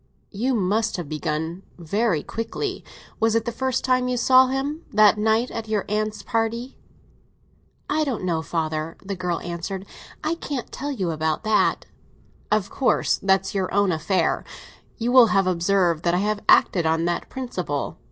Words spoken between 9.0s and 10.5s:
the girl answered. "I